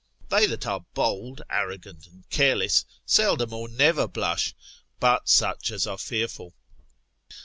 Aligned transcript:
They 0.29 0.47
that 0.47 0.65
are 0.65 0.83
bold, 0.95 1.43
arrogant, 1.47 2.07
and 2.07 2.27
careless, 2.31 2.85
seldom 3.05 3.53
or 3.53 3.69
never 3.69 4.07
blush, 4.07 4.55
but 4.99 5.29
such 5.29 5.69
as 5.69 5.85
are 5.85 5.99
fearful. 5.99 6.55